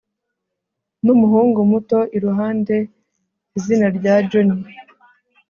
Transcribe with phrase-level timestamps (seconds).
[1.05, 2.75] n'umuhungu muto iruhande,
[3.57, 4.61] izina rya johnny